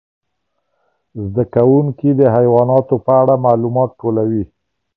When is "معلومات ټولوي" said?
3.45-4.43